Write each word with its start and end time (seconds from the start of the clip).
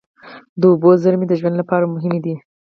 د 0.59 0.61
اوبو 0.71 0.89
زیرمې 1.01 1.25
د 1.27 1.33
ژوند 1.39 1.55
لپاره 1.61 1.91
مهمې 1.93 2.19
دي. 2.25 2.35